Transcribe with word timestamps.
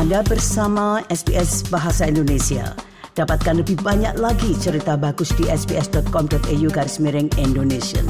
Anda 0.00 0.24
bersama 0.24 1.04
SBS 1.12 1.68
Bahasa 1.68 2.08
Indonesia. 2.08 2.72
Dapatkan 3.12 3.60
lebih 3.60 3.84
banyak 3.84 4.16
lagi 4.16 4.56
cerita 4.56 4.96
bagus 4.96 5.28
di 5.36 5.44
sbs.com.au 5.44 6.68
garis 6.72 6.96
miring 7.04 7.28
Indonesia. 7.36 8.00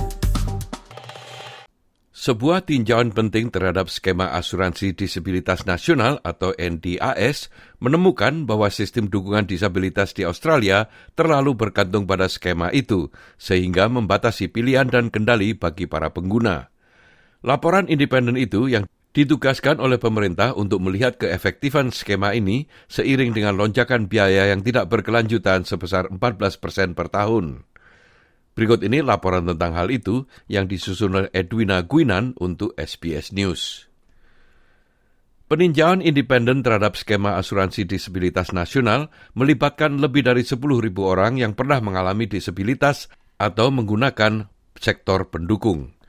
Sebuah 2.15 2.63
tinjauan 2.63 3.11
penting 3.11 3.51
terhadap 3.51 3.91
skema 3.91 4.39
asuransi 4.39 4.95
disabilitas 4.95 5.67
nasional 5.67 6.23
atau 6.23 6.55
NDAS 6.55 7.51
menemukan 7.83 8.47
bahwa 8.47 8.71
sistem 8.71 9.11
dukungan 9.11 9.51
disabilitas 9.51 10.15
di 10.15 10.23
Australia 10.23 10.87
terlalu 11.19 11.59
bergantung 11.59 12.07
pada 12.07 12.31
skema 12.31 12.71
itu, 12.71 13.11
sehingga 13.35 13.91
membatasi 13.91 14.47
pilihan 14.47 14.87
dan 14.87 15.11
kendali 15.11 15.59
bagi 15.59 15.91
para 15.91 16.15
pengguna. 16.15 16.71
Laporan 17.43 17.91
independen 17.91 18.39
itu 18.39 18.71
yang 18.71 18.87
ditugaskan 19.11 19.83
oleh 19.83 19.99
pemerintah 19.99 20.55
untuk 20.55 20.79
melihat 20.83 21.19
keefektifan 21.19 21.91
skema 21.91 22.35
ini 22.35 22.71
seiring 22.87 23.35
dengan 23.35 23.59
lonjakan 23.59 24.07
biaya 24.07 24.51
yang 24.55 24.63
tidak 24.63 24.87
berkelanjutan 24.87 25.67
sebesar 25.67 26.07
14 26.11 26.63
persen 26.63 26.95
per 26.95 27.11
tahun. 27.11 27.67
Berikut 28.55 28.83
ini 28.87 29.01
laporan 29.01 29.47
tentang 29.47 29.75
hal 29.79 29.89
itu 29.91 30.27
yang 30.51 30.67
disusun 30.67 31.17
oleh 31.17 31.31
Edwina 31.33 31.83
Guinan 31.87 32.37
untuk 32.39 32.75
SBS 32.79 33.35
News. 33.35 33.91
Peninjauan 35.51 35.99
independen 35.99 36.63
terhadap 36.63 36.95
skema 36.95 37.35
asuransi 37.35 37.83
disabilitas 37.83 38.55
nasional 38.55 39.11
melibatkan 39.35 39.99
lebih 39.99 40.23
dari 40.23 40.47
10.000 40.47 40.63
orang 41.03 41.43
yang 41.43 41.59
pernah 41.59 41.83
mengalami 41.83 42.31
disabilitas 42.31 43.11
atau 43.35 43.75
menggunakan 43.75 44.47
sektor 44.79 45.27
pendukung. 45.27 46.00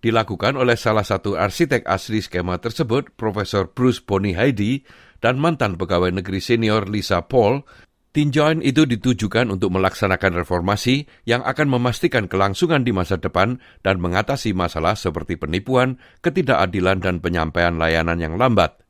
Dilakukan 0.00 0.60
oleh 0.60 0.76
salah 0.76 1.04
satu 1.04 1.34
arsitek 1.40 1.88
asli 1.88 2.20
skema 2.20 2.60
tersebut, 2.60 3.16
Profesor 3.16 3.72
Bruce 3.72 4.04
Boni 4.04 4.36
Heidi, 4.36 4.84
dan 5.24 5.40
mantan 5.40 5.80
pegawai 5.80 6.12
negeri 6.12 6.44
senior 6.44 6.84
Lisa 6.86 7.24
Paul 7.24 7.64
Tinjauan 8.16 8.64
itu 8.64 8.88
ditujukan 8.88 9.52
untuk 9.52 9.76
melaksanakan 9.76 10.40
reformasi 10.40 11.04
yang 11.28 11.44
akan 11.44 11.68
memastikan 11.68 12.32
kelangsungan 12.32 12.80
di 12.80 12.88
masa 12.88 13.20
depan 13.20 13.60
dan 13.84 14.00
mengatasi 14.00 14.56
masalah 14.56 14.96
seperti 14.96 15.36
penipuan, 15.36 16.00
ketidakadilan, 16.24 17.04
dan 17.04 17.20
penyampaian 17.20 17.76
layanan 17.76 18.16
yang 18.16 18.40
lambat. 18.40 18.80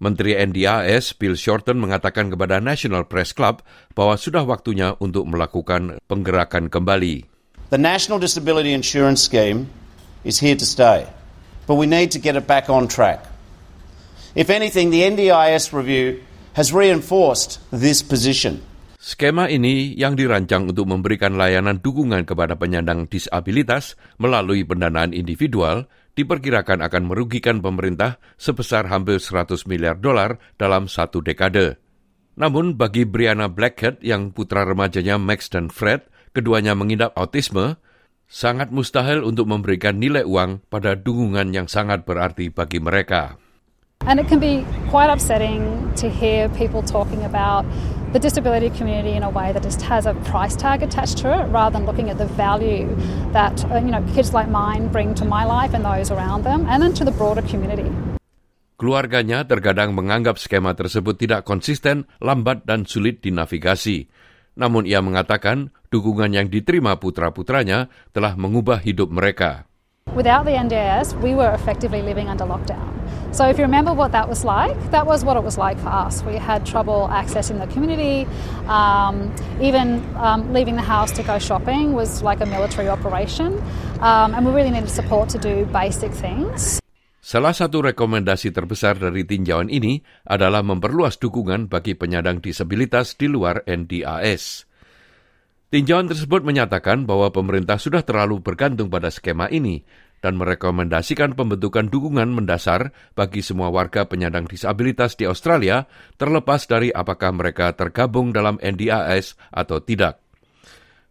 Menteri 0.00 0.32
NDAS 0.32 1.12
Bill 1.20 1.36
Shorten 1.36 1.76
mengatakan 1.76 2.32
kepada 2.32 2.56
National 2.56 3.04
Press 3.04 3.36
Club 3.36 3.60
bahwa 3.92 4.16
sudah 4.16 4.48
waktunya 4.48 4.96
untuk 4.96 5.28
melakukan 5.28 6.00
penggerakan 6.08 6.72
kembali. 6.72 7.28
The 7.68 7.76
National 7.76 8.16
Disability 8.16 8.72
Insurance 8.72 9.28
Scheme 9.28 9.68
is 10.24 10.42
here 10.42 10.56
to 10.56 10.66
stay, 10.66 11.06
but 11.66 11.76
we 11.76 11.86
need 11.86 12.10
to 12.14 12.20
get 12.22 12.34
it 12.34 12.46
back 12.46 12.70
on 12.70 12.88
track. 12.88 13.26
If 14.34 14.50
anything, 14.50 14.90
the 14.90 15.02
NDIS 15.02 15.72
review 15.72 16.22
has 16.54 16.70
reinforced 16.70 17.58
this 17.70 18.02
position. 18.02 18.62
Skema 18.98 19.48
ini 19.48 19.94
yang 19.94 20.18
dirancang 20.18 20.68
untuk 20.68 20.90
memberikan 20.90 21.38
layanan 21.38 21.80
dukungan 21.80 22.26
kepada 22.28 22.58
penyandang 22.58 23.06
disabilitas 23.08 23.96
melalui 24.18 24.66
pendanaan 24.66 25.16
individual 25.16 25.86
diperkirakan 26.18 26.82
akan 26.82 27.06
merugikan 27.06 27.62
pemerintah 27.62 28.18
sebesar 28.36 28.90
hampir 28.90 29.22
100 29.22 29.70
miliar 29.70 29.96
dolar 29.96 30.42
dalam 30.58 30.90
satu 30.90 31.22
dekade. 31.22 31.78
Namun 32.34 32.74
bagi 32.74 33.06
Brianna 33.06 33.46
Blackhead 33.46 34.02
yang 34.02 34.34
putra 34.34 34.66
remajanya 34.66 35.14
Max 35.14 35.46
dan 35.46 35.70
Fred, 35.70 36.06
keduanya 36.34 36.74
mengidap 36.74 37.14
autisme, 37.14 37.78
sangat 38.28 38.68
mustahil 38.68 39.24
untuk 39.24 39.48
memberikan 39.48 39.96
nilai 39.96 40.22
uang 40.22 40.60
pada 40.68 40.92
dukungan 40.92 41.56
yang 41.56 41.64
sangat 41.64 42.04
berarti 42.04 42.52
bagi 42.52 42.76
mereka. 42.76 43.40
And 44.06 44.22
it 44.22 44.30
can 44.30 44.38
be 44.38 44.62
quite 44.94 45.10
upsetting 45.10 45.90
to 45.98 46.06
hear 46.06 46.46
people 46.54 46.86
talking 46.86 47.26
about 47.26 47.66
the 48.14 48.22
disability 48.22 48.70
community 48.70 49.18
in 49.18 49.26
a 49.26 49.32
way 49.32 49.50
that 49.50 49.66
just 49.66 49.82
has 49.82 50.06
a 50.06 50.14
price 50.28 50.54
tag 50.54 50.86
attached 50.86 51.18
to 51.26 51.34
it 51.34 51.50
rather 51.50 51.74
than 51.74 51.84
looking 51.84 52.08
at 52.08 52.16
the 52.16 52.30
value 52.38 52.86
that 53.34 53.58
uh, 53.68 53.82
you 53.82 53.90
know 53.90 54.00
kids 54.14 54.30
like 54.30 54.46
mine 54.46 54.86
bring 54.88 55.18
to 55.18 55.26
my 55.26 55.42
life 55.42 55.74
and 55.74 55.82
those 55.82 56.14
around 56.14 56.46
them 56.46 56.64
and 56.70 56.78
then 56.78 56.94
to 56.94 57.02
the 57.02 57.10
broader 57.10 57.42
community. 57.42 57.90
Keluarganya 58.78 59.42
terkadang 59.42 59.90
menganggap 59.90 60.38
skema 60.38 60.70
tersebut 60.78 61.18
tidak 61.18 61.42
konsisten, 61.42 62.06
lambat 62.22 62.62
dan 62.62 62.86
sulit 62.86 63.18
dinavigasi. 63.18 64.06
Namun 64.58 64.90
ia 64.90 64.98
mengatakan 64.98 65.70
dukungan 65.94 66.34
yang 66.34 66.50
diterima 66.50 66.98
putra-putranya 66.98 67.86
telah 68.10 68.34
mengubah 68.34 68.82
hidup 68.82 69.06
mereka. 69.08 69.64
Without 70.18 70.42
the 70.42 70.58
NDIS, 70.58 71.14
we 71.22 71.38
were 71.38 71.54
effectively 71.54 72.02
living 72.02 72.26
under 72.26 72.42
lockdown. 72.42 72.90
So 73.30 73.46
if 73.46 73.58
you 73.58 73.62
remember 73.62 73.92
what 73.92 74.10
that 74.12 74.26
was 74.26 74.42
like, 74.42 74.74
that 74.90 75.06
was 75.06 75.22
what 75.22 75.36
it 75.36 75.44
was 75.44 75.58
like 75.58 75.78
for 75.78 75.92
us. 75.92 76.24
We 76.24 76.36
had 76.36 76.64
trouble 76.66 77.06
accessing 77.12 77.60
the 77.60 77.70
community. 77.70 78.26
Um, 78.66 79.30
even 79.60 80.02
um, 80.16 80.52
leaving 80.52 80.76
the 80.76 80.82
house 80.82 81.12
to 81.12 81.22
go 81.22 81.38
shopping 81.38 81.92
was 81.92 82.22
like 82.22 82.40
a 82.40 82.46
military 82.46 82.88
operation. 82.88 83.62
Um, 84.00 84.34
and 84.34 84.46
we 84.46 84.52
really 84.52 84.70
needed 84.70 84.90
support 84.90 85.28
to 85.30 85.38
do 85.38 85.66
basic 85.66 86.10
things. 86.10 86.80
Salah 87.28 87.52
satu 87.52 87.84
rekomendasi 87.84 88.56
terbesar 88.56 88.96
dari 88.96 89.20
tinjauan 89.20 89.68
ini 89.68 90.00
adalah 90.24 90.64
memperluas 90.64 91.20
dukungan 91.20 91.68
bagi 91.68 91.92
penyandang 91.92 92.40
disabilitas 92.40 93.20
di 93.20 93.28
luar 93.28 93.68
NDAS. 93.68 94.64
Tinjauan 95.68 96.08
tersebut 96.08 96.40
menyatakan 96.40 97.04
bahwa 97.04 97.28
pemerintah 97.28 97.76
sudah 97.76 98.00
terlalu 98.00 98.40
bergantung 98.40 98.88
pada 98.88 99.12
skema 99.12 99.44
ini 99.52 99.84
dan 100.24 100.40
merekomendasikan 100.40 101.36
pembentukan 101.36 101.92
dukungan 101.92 102.32
mendasar 102.32 102.96
bagi 103.12 103.44
semua 103.44 103.68
warga 103.68 104.08
penyandang 104.08 104.48
disabilitas 104.48 105.12
di 105.20 105.28
Australia 105.28 105.84
terlepas 106.16 106.64
dari 106.64 106.88
apakah 106.88 107.36
mereka 107.36 107.76
tergabung 107.76 108.32
dalam 108.32 108.56
NDIS 108.56 109.36
atau 109.52 109.84
tidak. 109.84 110.24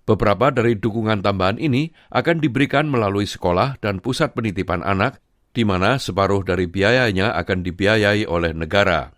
Beberapa 0.01 0.49
dari 0.49 0.81
dukungan 0.81 1.21
tambahan 1.21 1.61
ini 1.61 1.93
akan 2.09 2.41
diberikan 2.41 2.89
melalui 2.89 3.29
sekolah 3.29 3.77
dan 3.77 4.01
pusat 4.01 4.33
penitipan 4.33 4.81
anak, 4.81 5.21
di 5.57 5.65
mana 5.65 5.97
separuh 5.97 6.45
dari 6.45 6.69
biayanya 6.69 7.33
akan 7.33 7.65
dibiayai 7.65 8.29
oleh 8.29 8.53
negara. 8.53 9.09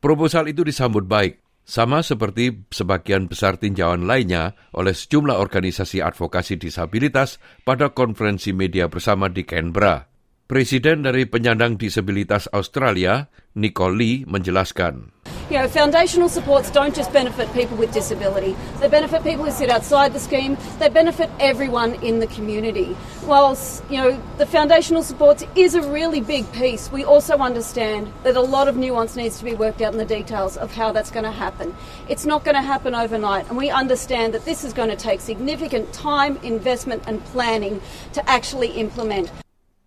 Proposal 0.00 0.48
itu 0.48 0.64
disambut 0.64 1.04
baik, 1.04 1.44
sama 1.68 2.00
seperti 2.00 2.64
sebagian 2.72 3.28
besar 3.28 3.60
tinjauan 3.60 4.08
lainnya 4.08 4.56
oleh 4.72 4.96
sejumlah 4.96 5.36
organisasi 5.36 6.00
advokasi 6.00 6.56
disabilitas 6.56 7.36
pada 7.68 7.92
konferensi 7.92 8.56
media 8.56 8.88
bersama 8.88 9.28
di 9.28 9.44
Canberra. 9.44 10.08
Presiden 10.48 11.04
dari 11.04 11.28
penyandang 11.28 11.76
disabilitas 11.76 12.48
Australia, 12.50 13.28
Nicole 13.54 13.94
Lee, 14.00 14.16
menjelaskan. 14.24 15.19
You 15.50 15.58
know, 15.58 15.66
foundational 15.66 16.28
supports 16.28 16.70
don't 16.70 16.94
just 16.94 17.12
benefit 17.12 17.52
people 17.52 17.76
with 17.76 17.92
disability. 17.92 18.54
They 18.78 18.86
benefit 18.86 19.24
people 19.24 19.46
who 19.46 19.50
sit 19.50 19.68
outside 19.68 20.12
the 20.12 20.20
scheme. 20.20 20.56
They 20.78 20.88
benefit 20.88 21.28
everyone 21.40 21.94
in 22.04 22.20
the 22.20 22.28
community. 22.28 22.96
Whilst, 23.24 23.82
you 23.90 23.96
know, 23.96 24.22
the 24.38 24.46
foundational 24.46 25.02
supports 25.02 25.44
is 25.56 25.74
a 25.74 25.82
really 25.82 26.20
big 26.20 26.50
piece, 26.52 26.92
we 26.92 27.02
also 27.02 27.38
understand 27.38 28.12
that 28.22 28.36
a 28.36 28.40
lot 28.40 28.68
of 28.68 28.76
nuance 28.76 29.16
needs 29.16 29.38
to 29.40 29.44
be 29.44 29.54
worked 29.54 29.80
out 29.80 29.92
in 29.92 29.98
the 29.98 30.04
details 30.04 30.56
of 30.56 30.72
how 30.72 30.92
that's 30.92 31.10
going 31.10 31.24
to 31.24 31.32
happen. 31.32 31.74
It's 32.08 32.24
not 32.24 32.44
going 32.44 32.54
to 32.54 32.62
happen 32.62 32.94
overnight, 32.94 33.48
and 33.48 33.56
we 33.56 33.70
understand 33.70 34.32
that 34.34 34.44
this 34.44 34.62
is 34.62 34.72
going 34.72 34.90
to 34.90 34.96
take 34.96 35.20
significant 35.20 35.92
time, 35.92 36.36
investment, 36.44 37.02
and 37.08 37.24
planning 37.24 37.82
to 38.12 38.30
actually 38.30 38.68
implement. 38.68 39.32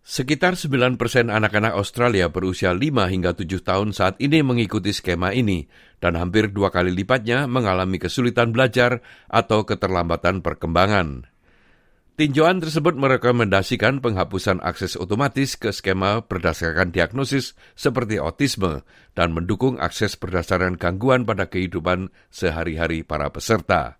Sekitar 0.03 0.59
9 0.59 1.00
persen 1.00 1.31
anak-anak 1.31 1.80
Australia 1.80 2.28
berusia 2.28 2.75
5 2.75 3.08
hingga 3.08 3.40
7 3.40 3.64
tahun 3.64 3.96
saat 3.96 4.19
ini 4.19 4.44
mengikuti 4.44 4.91
skema 4.91 5.31
ini, 5.31 5.64
dan 6.03 6.19
hampir 6.19 6.52
dua 6.52 6.75
kali 6.75 6.91
lipatnya 6.91 7.47
mengalami 7.47 8.03
kesulitan 8.03 8.52
belajar 8.52 9.00
atau 9.31 9.64
keterlambatan 9.64 10.44
perkembangan. 10.44 11.31
Tinjauan 12.19 12.59
tersebut 12.59 13.00
merekomendasikan 13.00 14.03
penghapusan 14.03 14.59
akses 14.59 15.00
otomatis 15.00 15.56
ke 15.56 15.72
skema 15.72 16.22
berdasarkan 16.28 16.91
diagnosis 16.91 17.56
seperti 17.74 18.20
autisme 18.20 18.84
dan 19.16 19.31
mendukung 19.31 19.79
akses 19.79 20.20
berdasarkan 20.20 20.76
gangguan 20.76 21.23
pada 21.23 21.47
kehidupan 21.47 22.11
sehari-hari 22.28 23.08
para 23.08 23.32
peserta. 23.32 23.97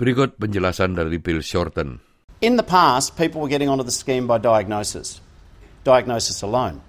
Berikut 0.00 0.40
penjelasan 0.40 0.96
dari 0.96 1.20
Bill 1.20 1.38
Shorten. 1.44 2.02
In 2.42 2.58
the 2.58 2.66
past, 2.66 3.14
people 3.14 3.38
were 3.38 3.52
getting 3.52 3.70
onto 3.70 3.86
the 3.86 3.94
scheme 3.94 4.26
by 4.26 4.42
diagnosis. 4.42 5.21
Diagnosis 5.84 6.42
alone. 6.42 6.80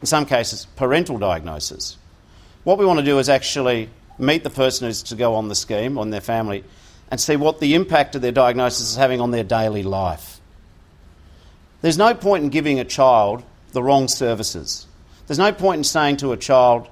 In 0.00 0.06
some 0.06 0.26
cases, 0.26 0.66
parental 0.76 1.18
diagnosis. 1.18 1.96
What 2.64 2.78
we 2.78 2.84
want 2.84 2.98
to 2.98 3.04
do 3.04 3.18
is 3.18 3.28
actually 3.28 3.90
meet 4.18 4.44
the 4.44 4.50
person 4.50 4.86
who's 4.86 5.02
to 5.04 5.14
go 5.14 5.34
on 5.34 5.48
the 5.48 5.54
scheme, 5.54 5.98
on 5.98 6.10
their 6.10 6.20
family, 6.20 6.64
and 7.10 7.20
see 7.20 7.36
what 7.36 7.60
the 7.60 7.74
impact 7.74 8.14
of 8.14 8.22
their 8.22 8.32
diagnosis 8.32 8.90
is 8.90 8.96
having 8.96 9.20
on 9.20 9.30
their 9.30 9.44
daily 9.44 9.82
life. 9.82 10.40
There's 11.82 11.98
no 11.98 12.14
point 12.14 12.44
in 12.44 12.50
giving 12.50 12.78
a 12.78 12.84
child 12.84 13.42
the 13.72 13.82
wrong 13.82 14.08
services. 14.08 14.86
There's 15.26 15.38
no 15.38 15.52
point 15.52 15.78
in 15.78 15.84
saying 15.84 16.18
to 16.18 16.32
a 16.32 16.36
child 16.36 16.88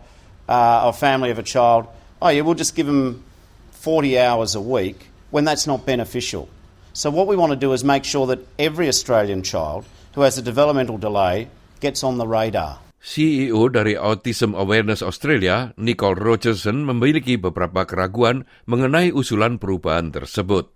uh, 0.49 0.87
or 0.87 0.93
family 0.93 1.31
of 1.31 1.39
a 1.39 1.43
child, 1.43 1.87
oh, 2.23 2.29
yeah, 2.29 2.41
we'll 2.41 2.55
just 2.55 2.75
give 2.75 2.87
them 2.87 3.25
40 3.73 4.19
hours 4.19 4.55
a 4.55 4.61
week 4.61 5.09
when 5.31 5.45
that's 5.45 5.67
not 5.67 5.85
beneficial. 5.85 6.49
So, 6.95 7.11
what 7.11 7.27
we 7.27 7.37
want 7.37 7.51
to 7.51 7.57
do 7.57 7.73
is 7.73 7.85
make 7.85 8.05
sure 8.05 8.27
that 8.29 8.41
every 8.59 8.89
Australian 8.89 9.43
child 9.43 9.85
who 10.19 10.27
has 10.27 10.35
a 10.35 10.43
developmental 10.43 10.99
delay 10.99 11.47
gets 11.79 12.03
on 12.03 12.19
the 12.19 12.27
radar. 12.27 12.83
CEO 12.99 13.71
dari 13.71 13.95
Autism 13.95 14.59
Awareness 14.59 14.99
Australia, 15.07 15.71
Nicole 15.79 16.19
Rogerson, 16.19 16.83
memiliki 16.83 17.39
beberapa 17.39 17.87
keraguan 17.87 18.43
mengenai 18.67 19.15
usulan 19.15 19.63
perubahan 19.63 20.11
tersebut. 20.11 20.75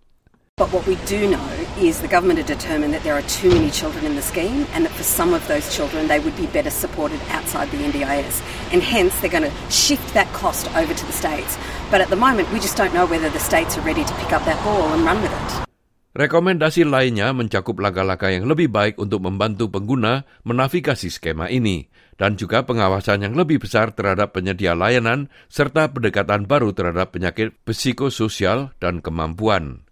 But 0.55 0.71
what 0.71 0.87
we 0.87 0.95
do 1.11 1.27
know 1.27 1.51
is 1.75 1.99
the 1.99 2.07
government 2.07 2.39
have 2.39 2.47
determined 2.47 2.95
that 2.95 3.03
there 3.03 3.19
are 3.19 3.27
too 3.27 3.51
many 3.51 3.75
children 3.75 4.07
in 4.07 4.15
the 4.15 4.23
scheme 4.23 4.63
and 4.71 4.87
that 4.87 4.95
for 4.95 5.03
some 5.03 5.35
of 5.35 5.43
those 5.51 5.67
children 5.75 6.07
they 6.07 6.23
would 6.23 6.39
be 6.39 6.47
better 6.47 6.71
supported 6.71 7.19
outside 7.35 7.67
the 7.75 7.83
NDIS. 7.83 8.39
And 8.71 8.79
hence 8.79 9.19
they're 9.19 9.33
going 9.33 9.51
to 9.51 9.57
shift 9.75 10.07
that 10.15 10.31
cost 10.31 10.71
over 10.79 10.95
to 10.95 11.05
the 11.11 11.17
states. 11.17 11.59
But 11.91 11.99
at 11.99 12.15
the 12.15 12.21
moment 12.21 12.47
we 12.55 12.63
just 12.63 12.79
don't 12.79 12.95
know 12.95 13.11
whether 13.11 13.27
the 13.27 13.43
states 13.43 13.75
are 13.75 13.83
ready 13.83 14.07
to 14.07 14.15
pick 14.23 14.31
up 14.31 14.47
that 14.47 14.63
ball 14.63 14.95
and 14.95 15.03
run 15.03 15.19
with 15.19 15.35
it. 15.35 15.72
Rekomendasi 16.13 16.85
lainnya 16.85 17.33
mencakup 17.33 17.81
langkah-langkah 17.81 18.29
yang 18.29 18.45
lebih 18.45 18.69
baik 18.69 19.01
untuk 19.01 19.25
membantu 19.25 19.73
pengguna 19.73 20.29
menavigasi 20.45 21.09
skema 21.09 21.49
ini, 21.49 21.89
dan 22.21 22.37
juga 22.37 22.69
pengawasan 22.69 23.25
yang 23.25 23.33
lebih 23.33 23.65
besar 23.65 23.97
terhadap 23.97 24.37
penyedia 24.37 24.77
layanan, 24.77 25.33
serta 25.49 25.89
pendekatan 25.89 26.45
baru 26.45 26.77
terhadap 26.77 27.17
penyakit 27.17 27.57
psikososial 27.65 28.77
dan 28.77 29.01
kemampuan. 29.01 29.89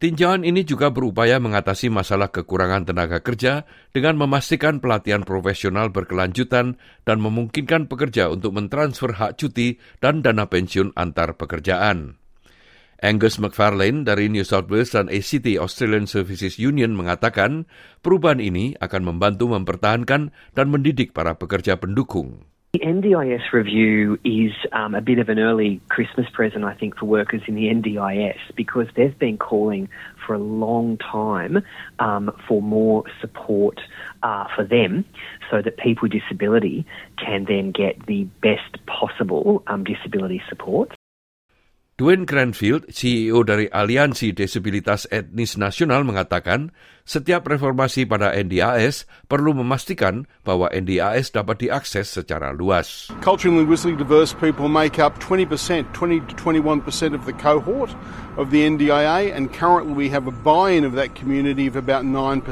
Tinjauan 0.00 0.48
ini 0.48 0.64
juga 0.64 0.94
berupaya 0.94 1.36
mengatasi 1.42 1.92
masalah 1.92 2.32
kekurangan 2.32 2.88
tenaga 2.88 3.20
kerja 3.20 3.68
dengan 3.92 4.16
memastikan 4.16 4.80
pelatihan 4.80 5.26
profesional 5.28 5.92
berkelanjutan 5.92 6.80
dan 7.04 7.18
memungkinkan 7.18 7.84
pekerja 7.90 8.32
untuk 8.32 8.56
mentransfer 8.56 9.12
hak 9.12 9.36
cuti 9.36 9.76
dan 10.00 10.24
dana 10.24 10.48
pensiun 10.48 10.96
antar 10.96 11.36
pekerjaan. 11.36 12.16
Angus 12.98 13.38
McFarlane 13.38 14.02
dari 14.02 14.26
New 14.26 14.42
South 14.42 14.66
Wales 14.66 14.90
dan 14.90 15.06
ACT 15.06 15.54
Australian 15.54 16.10
Services 16.10 16.58
Union 16.58 16.98
mengatakan 16.98 17.70
perubahan 18.02 18.42
ini 18.42 18.74
akan 18.82 19.14
membantu 19.14 19.54
mempertahankan 19.54 20.34
dan 20.34 20.66
mendidik 20.66 21.14
para 21.14 21.38
pekerja 21.38 21.78
pendukung. 21.78 22.42
The 22.74 22.84
NDIS 22.84 23.54
review 23.54 24.18
is 24.24 24.52
um, 24.74 24.94
a 24.94 25.00
bit 25.00 25.18
of 25.18 25.30
an 25.30 25.38
early 25.38 25.80
Christmas 25.88 26.26
present, 26.34 26.66
I 26.66 26.74
think, 26.74 26.98
for 26.98 27.06
workers 27.06 27.40
in 27.48 27.54
the 27.54 27.72
NDIS 27.72 28.36
because 28.56 28.88
they've 28.94 29.18
been 29.18 29.38
calling 29.38 29.88
for 30.26 30.34
a 30.34 30.38
long 30.38 30.98
time 30.98 31.62
um, 31.98 32.30
for 32.46 32.60
more 32.60 33.04
support 33.22 33.80
uh, 34.22 34.44
for 34.54 34.64
them 34.64 35.06
so 35.50 35.62
that 35.62 35.78
people 35.78 36.10
with 36.10 36.20
disability 36.20 36.84
can 37.16 37.46
then 37.46 37.70
get 37.70 38.04
the 38.04 38.24
best 38.42 38.84
possible 38.84 39.62
um, 39.68 39.84
disability 39.84 40.42
support. 40.50 40.97
Dwayne 41.98 42.30
Cranfield, 42.30 42.86
CEO 42.94 43.42
dari 43.42 43.66
Aliansi 43.74 44.30
Disabilitas 44.30 45.10
Etnis 45.10 45.58
Nasional 45.58 46.06
mengatakan, 46.06 46.70
setiap 47.02 47.50
reformasi 47.50 48.06
pada 48.06 48.30
NDAS 48.30 49.02
perlu 49.26 49.50
memastikan 49.50 50.30
bahwa 50.46 50.70
NDAS 50.70 51.34
dapat 51.34 51.58
diakses 51.58 52.06
secara 52.06 52.54
luas. 52.54 53.10
Culturally 53.18 53.58
and 53.58 53.66
linguistically 53.66 53.98
diverse 53.98 54.30
people 54.30 54.70
make 54.70 55.02
up 55.02 55.18
20%, 55.18 55.90
20 55.90 56.22
to 56.30 56.34
21% 56.38 56.86
of 57.18 57.26
the 57.26 57.34
cohort 57.34 57.90
of 58.38 58.54
the 58.54 58.62
NDIA, 58.62 59.34
and 59.34 59.50
currently 59.50 59.90
we 59.90 60.06
have 60.06 60.30
a 60.30 60.36
buy-in 60.46 60.86
of 60.86 60.94
that 60.94 61.18
community 61.18 61.66
of 61.66 61.74
about 61.74 62.06
9% 62.06 62.46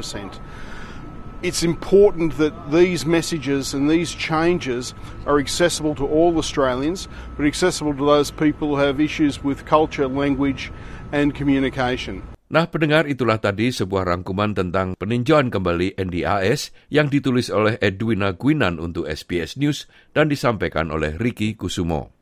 it's 1.45 1.61
important 1.61 2.37
that 2.41 2.53
these 2.71 3.05
messages 3.05 3.73
and 3.73 3.89
these 3.89 4.13
changes 4.13 4.93
are 5.29 5.37
accessible 5.37 5.93
to 5.95 6.05
all 6.05 6.37
Australians, 6.37 7.07
but 7.37 7.45
accessible 7.45 7.93
to 7.93 8.05
those 8.05 8.31
people 8.31 8.73
who 8.73 8.81
have 8.81 8.97
issues 8.99 9.43
with 9.43 9.65
culture, 9.65 10.07
language, 10.07 10.73
and 11.13 11.37
communication. 11.37 12.25
Nah, 12.47 12.63
pendengar 12.63 13.03
itulah 13.11 13.43
tadi 13.43 13.75
sebuah 13.75 14.07
rangkuman 14.07 14.55
tentang 14.55 14.95
peninjauan 14.95 15.51
kembali 15.51 15.99
NDAS 15.99 16.71
yang 16.87 17.11
ditulis 17.11 17.51
oleh 17.51 17.75
Edwina 17.83 18.31
Guinan 18.31 18.79
untuk 18.79 19.03
SBS 19.03 19.59
News 19.59 19.83
dan 20.15 20.31
disampaikan 20.31 20.87
oleh 20.87 21.19
Ricky 21.19 21.59
Kusumo. 21.59 22.15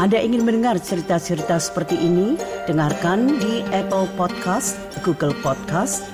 Anda 0.00 0.16
ingin 0.16 0.48
mendengar 0.48 0.80
cerita-cerita 0.80 1.60
seperti 1.60 2.00
ini? 2.00 2.40
Dengarkan 2.64 3.36
di 3.36 3.60
Apple 3.70 4.08
Podcast, 4.16 4.80
Google 5.04 5.36
Podcast, 5.44 6.13